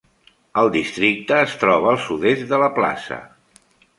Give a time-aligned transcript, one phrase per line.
[0.61, 3.21] El districte es troba al sud-est de la plaça.